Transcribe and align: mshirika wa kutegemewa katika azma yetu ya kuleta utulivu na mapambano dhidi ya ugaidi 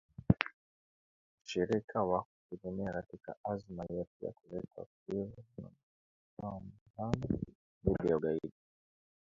mshirika 1.43 2.03
wa 2.03 2.21
kutegemewa 2.23 2.91
katika 2.93 3.35
azma 3.43 3.85
yetu 3.93 4.17
ya 4.25 4.31
kuleta 4.31 4.81
utulivu 4.81 5.33
na 5.57 5.69
mapambano 6.37 7.37
dhidi 7.85 8.09
ya 8.09 8.17
ugaidi 8.17 8.53